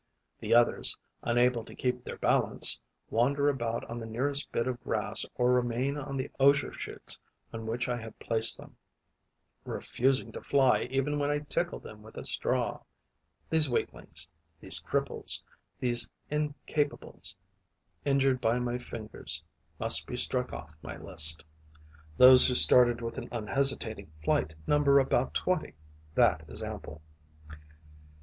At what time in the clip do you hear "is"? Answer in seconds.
26.49-26.63